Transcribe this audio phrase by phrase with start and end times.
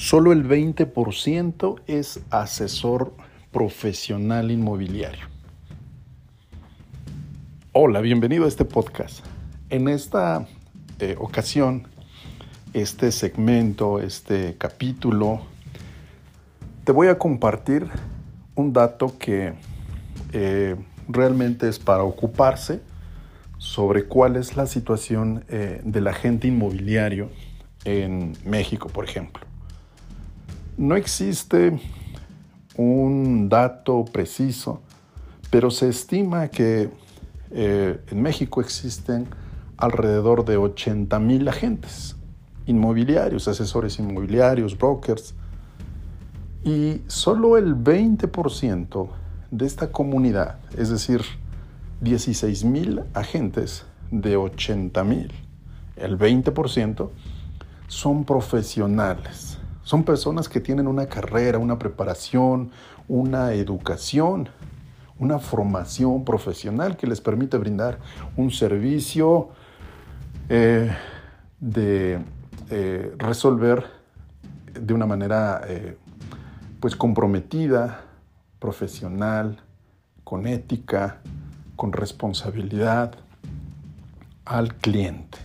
[0.00, 3.12] Solo el 20% es asesor
[3.52, 5.26] profesional inmobiliario.
[7.72, 9.22] Hola, bienvenido a este podcast.
[9.68, 10.48] En esta
[11.00, 11.86] eh, ocasión,
[12.72, 15.42] este segmento, este capítulo,
[16.84, 17.86] te voy a compartir
[18.54, 19.52] un dato que
[20.32, 20.76] eh,
[21.08, 22.80] realmente es para ocuparse
[23.58, 27.28] sobre cuál es la situación eh, del agente inmobiliario
[27.84, 29.49] en México, por ejemplo.
[30.80, 31.78] No existe
[32.78, 34.80] un dato preciso,
[35.50, 36.88] pero se estima que
[37.50, 39.26] eh, en México existen
[39.76, 42.16] alrededor de 80 mil agentes
[42.64, 45.34] inmobiliarios, asesores inmobiliarios, brokers,
[46.64, 49.08] y solo el 20%
[49.50, 51.20] de esta comunidad, es decir,
[52.00, 55.30] 16 mil agentes de 80 mil,
[55.96, 57.10] el 20%,
[57.86, 59.59] son profesionales
[59.90, 62.70] son personas que tienen una carrera, una preparación,
[63.08, 64.48] una educación,
[65.18, 67.98] una formación profesional que les permite brindar
[68.36, 69.48] un servicio
[70.48, 70.96] eh,
[71.58, 72.20] de
[72.70, 73.84] eh, resolver
[74.80, 75.98] de una manera eh,
[76.78, 78.04] pues comprometida,
[78.60, 79.58] profesional,
[80.22, 81.18] con ética,
[81.74, 83.16] con responsabilidad
[84.44, 85.38] al cliente.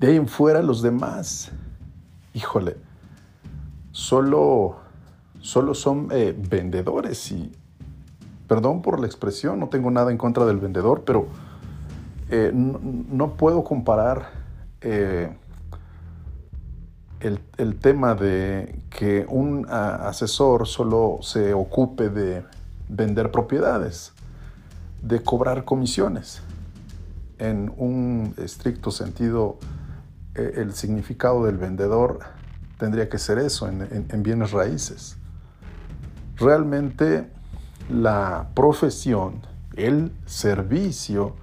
[0.00, 1.52] De ahí en fuera los demás,
[2.32, 2.85] híjole,
[3.96, 4.76] solo,
[5.40, 7.50] solo son eh, vendedores y,
[8.46, 11.28] perdón por la expresión, no tengo nada en contra del vendedor, pero
[12.28, 14.32] eh, no, puedo comparar
[14.82, 15.34] eh,
[17.20, 22.44] el, el, tema de que un asesor solo se ocupe de
[22.90, 24.12] vender propiedades,
[25.00, 26.42] de cobrar comisiones.
[27.38, 29.56] En un estricto sentido,
[30.34, 32.35] el significado del vendedor
[32.78, 35.16] tendría que ser eso en, bienes raíces.
[36.36, 37.30] Realmente
[37.88, 39.42] la profesión,
[39.74, 41.34] el servicio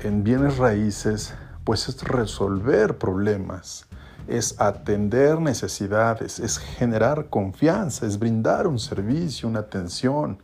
[0.00, 3.86] en bienes raíces, pues es resolver problemas,
[4.26, 10.38] es atender necesidades, es generar confianza, es brindar un servicio, una atención.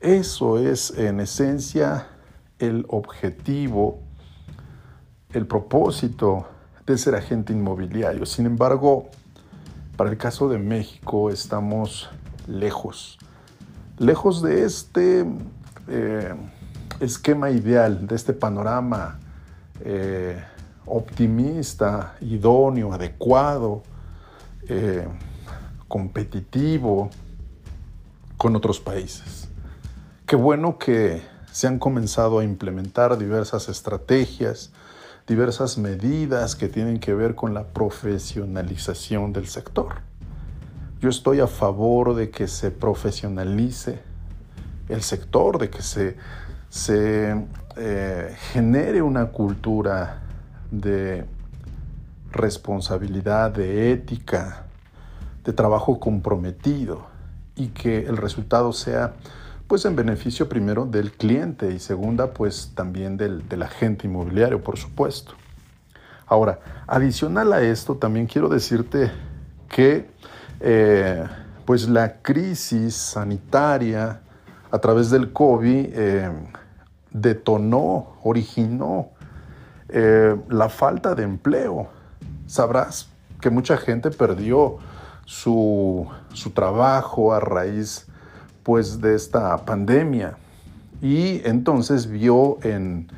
[0.00, 2.08] Eso es en esencia
[2.58, 4.00] el objetivo,
[5.30, 6.46] el propósito
[6.86, 8.26] de ser agente inmobiliario.
[8.26, 9.08] Sin embargo,
[9.96, 12.10] para el caso de México estamos
[12.46, 13.18] lejos,
[13.98, 15.24] lejos de este
[15.88, 16.34] eh,
[17.00, 19.18] esquema ideal, de este panorama
[19.80, 20.42] eh,
[20.86, 23.82] optimista, idóneo, adecuado,
[24.68, 25.06] eh,
[25.88, 27.10] competitivo
[28.36, 29.48] con otros países.
[30.26, 34.72] Qué bueno que se han comenzado a implementar diversas estrategias,
[35.26, 39.96] diversas medidas que tienen que ver con la profesionalización del sector.
[41.00, 44.00] Yo estoy a favor de que se profesionalice
[44.88, 46.16] el sector, de que se,
[46.68, 47.46] se
[47.76, 50.22] eh, genere una cultura
[50.70, 51.24] de
[52.30, 54.64] responsabilidad, de ética,
[55.44, 57.06] de trabajo comprometido
[57.56, 59.14] y que el resultado sea
[59.66, 65.34] pues en beneficio primero del cliente y segunda pues también del, agente inmobiliario, por supuesto.
[66.26, 69.10] Ahora, adicional a esto, también quiero decirte
[69.68, 70.10] que
[70.60, 71.24] eh,
[71.64, 74.20] pues la crisis sanitaria
[74.70, 76.30] a través del COVID eh,
[77.10, 79.10] detonó, originó
[79.88, 81.88] eh, la falta de empleo.
[82.46, 83.08] Sabrás
[83.40, 84.78] que mucha gente perdió
[85.24, 88.06] su, su trabajo a raíz
[88.64, 90.36] pues de esta pandemia
[91.00, 93.08] y entonces vio en,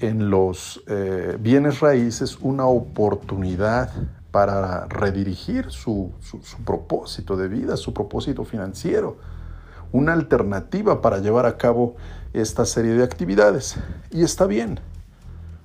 [0.00, 3.90] los eh, bienes raíces una oportunidad
[4.32, 6.10] para redirigir su,
[6.66, 9.16] propósito de vida, su propósito financiero,
[9.92, 11.94] una alternativa para llevar a cabo
[12.32, 13.76] esta serie de actividades.
[14.10, 14.80] Y está bien.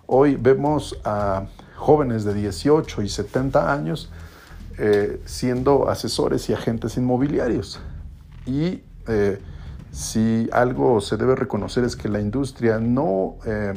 [0.06, 4.10] Hoy vemos a jóvenes de 18 y 70 años
[4.78, 7.82] eh, siendo asesores y agentes inmobiliarios.
[8.46, 9.40] Y eh,
[9.92, 13.74] si algo se debe reconocer es que la industria no eh,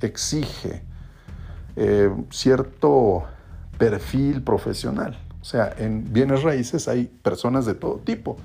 [0.00, 0.82] exige
[1.76, 3.24] eh, cierto
[3.78, 5.18] perfil profesional.
[5.40, 8.36] O sea, en bienes raíces hay personas de todo tipo,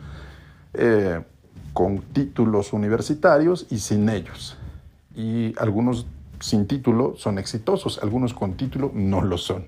[1.74, 4.58] con títulos universitarios y sin ellos.
[5.16, 6.06] Y algunos
[6.40, 9.68] sin título son exitosos, algunos con título no lo son.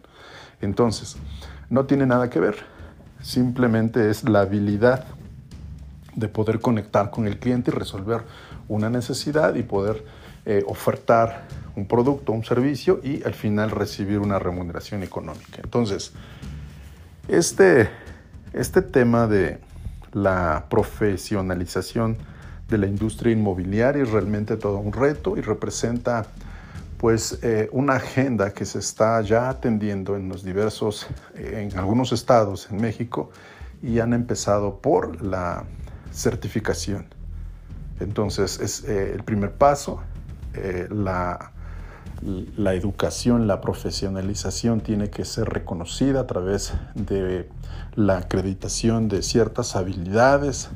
[0.61, 1.17] Entonces,
[1.69, 2.57] no tiene nada que ver,
[3.21, 5.05] simplemente es la habilidad
[6.15, 8.21] de poder conectar con el cliente y resolver
[8.67, 10.03] una necesidad y poder
[10.45, 15.61] eh, ofertar un producto, un servicio y al final recibir una remuneración económica.
[15.63, 16.13] Entonces,
[17.29, 17.87] Este,
[18.53, 19.59] este tema de
[20.13, 22.17] la profesionalización
[22.67, 26.25] de la industria inmobiliaria es realmente todo un reto y representa
[26.97, 31.05] pues eh, una agenda que se está ya atendiendo en los diversos,
[31.35, 33.29] en algunos estados en México
[33.83, 35.65] y han empezado por la
[36.11, 37.07] certificación.
[37.99, 40.01] Entonces es eh, el primer paso,
[40.53, 41.51] eh, la,
[42.57, 47.49] la educación, la profesionalización tiene que ser reconocida a través de
[47.95, 50.69] la acreditación de ciertas habilidades,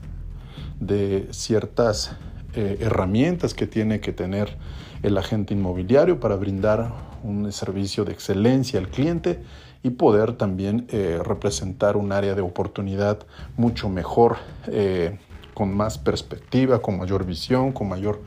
[0.79, 2.15] de ciertas
[2.55, 4.57] eh, herramientas que tiene que tener
[5.01, 6.93] el agente inmobiliario para brindar
[7.23, 9.41] un servicio de excelencia al cliente
[9.83, 13.19] y poder también eh, representar un área de oportunidad
[13.57, 14.37] mucho mejor,
[14.67, 15.19] eh,
[15.53, 18.21] con más perspectiva, con mayor visión, con mayor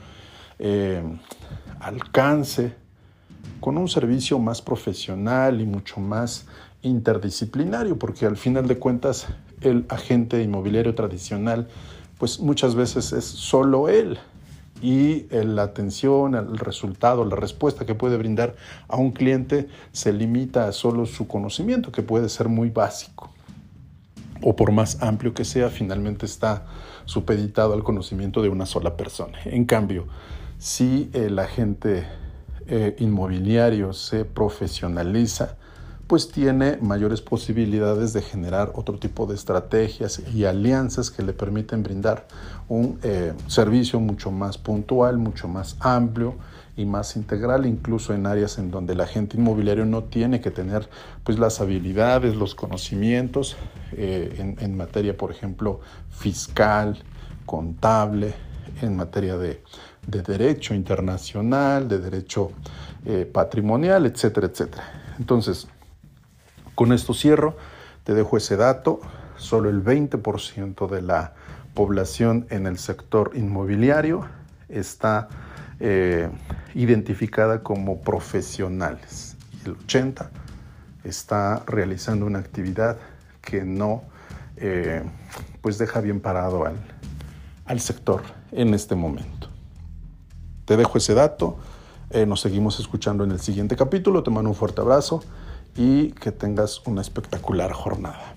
[1.81, 2.73] alcance,
[3.61, 6.47] con un servicio más profesional y mucho más
[6.83, 9.27] interdisciplinario, porque al final de cuentas
[9.61, 11.69] el agente inmobiliario tradicional
[12.19, 14.19] pues muchas veces es solo él
[14.83, 18.57] y la atención, el resultado, la respuesta que puede brindar
[18.89, 23.31] a un cliente se limita a solo su conocimiento, que puede ser muy básico.
[24.43, 26.67] O por más amplio que sea, finalmente está
[27.07, 29.39] supeditado al conocimiento de una sola persona.
[29.45, 30.07] En cambio,
[30.59, 32.07] si el agente
[32.67, 35.57] eh, inmobiliario se profesionaliza,
[36.07, 41.83] pues tiene mayores posibilidades de generar otro tipo de estrategias y alianzas que le permiten
[41.83, 42.27] brindar
[42.69, 46.37] un eh, servicio mucho más puntual, mucho más amplio
[46.77, 50.89] y más integral, incluso en áreas en donde el agente inmobiliario no tiene que tener
[51.25, 53.57] pues las habilidades, los conocimientos
[53.93, 55.81] eh, en, materia, por ejemplo,
[56.11, 56.99] fiscal,
[57.47, 58.35] contable,
[58.83, 59.63] en materia de,
[60.07, 62.53] derecho internacional, de derecho
[63.07, 64.85] eh, patrimonial, etcétera, etcétera.
[65.19, 65.67] Entonces,
[66.77, 67.57] con esto cierro,
[68.05, 69.01] te dejo ese dato,
[69.37, 71.33] solo el 20% de la
[71.75, 74.27] población en el sector inmobiliario
[74.69, 75.29] está
[75.81, 76.29] eh,
[76.75, 79.37] identificada como profesionales.
[79.65, 80.29] El 80%
[81.03, 82.99] está realizando una actividad
[83.41, 84.03] que no
[84.57, 85.03] eh,
[85.63, 86.77] pues deja bien parado al,
[87.65, 89.49] al, sector en este momento.
[90.65, 91.59] Te dejo ese dato,
[92.11, 95.23] eh, nos seguimos escuchando en el siguiente capítulo, te mando un fuerte abrazo
[95.77, 98.35] y que tengas una espectacular jornada.